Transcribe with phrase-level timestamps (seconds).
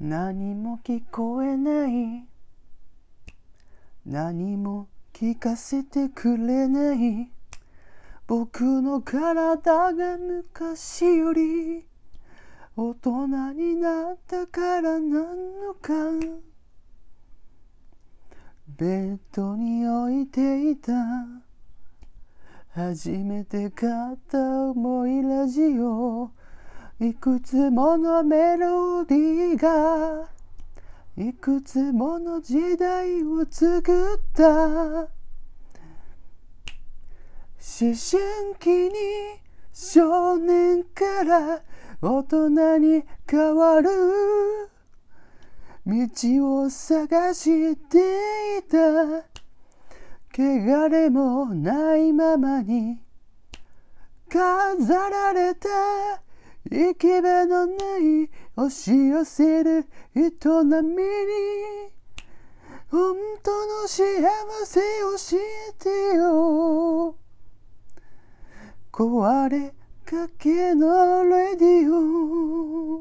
[0.00, 2.24] 何も聞こえない。
[4.04, 7.30] 何も聞かせてくれない。
[8.26, 11.86] 僕の体が昔より
[12.76, 15.94] 大人になったからなのか。
[18.66, 20.92] ベッドに置いていた。
[22.70, 24.38] 初めて買った
[24.70, 26.32] 重いラジオ。
[27.00, 30.28] いくつものメロディーが
[31.16, 34.44] いくつもの時代を作った。
[34.56, 35.08] 思
[37.78, 37.94] 春
[38.60, 38.90] 期に
[39.72, 41.62] 少年から
[42.00, 43.90] 大人に変わる。
[45.86, 49.24] 道を探していた。
[50.32, 53.00] 汚れもないままに
[54.28, 55.68] 飾られた。
[56.70, 60.30] 行き場のない押し寄せる営みに
[62.90, 63.98] 本当の幸
[64.64, 67.16] せ教えてよ。
[68.92, 72.93] 壊れかけのレディオ。